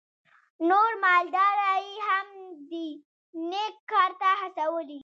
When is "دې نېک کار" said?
2.69-4.11